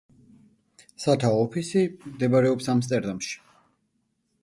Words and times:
სათაო 1.03 1.43
ოფისი 1.45 1.85
მდებარეობს 2.09 2.73
ამსტერდამში. 2.77 3.41